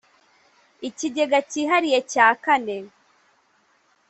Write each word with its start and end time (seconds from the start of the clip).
Ikigega 0.87 1.39
Cyihariye 1.49 1.99
cya 2.11 2.27
kane 2.43 2.77